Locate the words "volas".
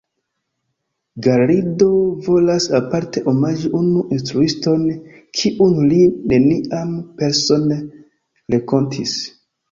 2.27-2.65